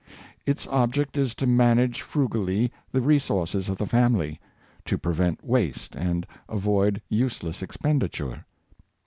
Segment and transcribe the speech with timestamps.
[0.47, 4.39] Its object is to manage frugally the resources of the family,
[4.83, 8.43] to prevent waste, and avoid useless expenditure.